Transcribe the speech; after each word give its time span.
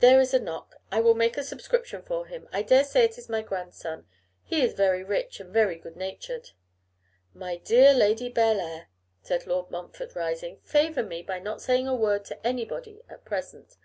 There 0.00 0.18
is 0.18 0.32
a 0.32 0.40
knock. 0.40 0.76
I 0.90 1.02
will 1.02 1.12
make 1.14 1.36
a 1.36 1.42
subscription 1.44 2.00
for 2.00 2.24
him. 2.24 2.48
I 2.54 2.62
dare 2.62 2.84
say 2.84 3.04
it 3.04 3.18
is 3.18 3.28
my 3.28 3.42
grandson. 3.42 4.06
He 4.42 4.62
is 4.62 4.72
very 4.72 5.04
rich, 5.04 5.40
and 5.40 5.52
very 5.52 5.76
good 5.76 5.94
natured.' 5.94 6.52
'My 7.34 7.56
dear 7.58 7.92
Lady 7.92 8.30
Bellair,' 8.30 8.86
said 9.20 9.46
Lord 9.46 9.70
Montfort, 9.70 10.14
rising, 10.16 10.60
'favour 10.64 11.02
me 11.02 11.20
by 11.20 11.38
not 11.38 11.60
saying 11.60 11.86
a 11.86 11.94
word 11.94 12.24
to 12.24 12.46
anybody 12.46 13.02
at 13.10 13.26
present. 13.26 13.76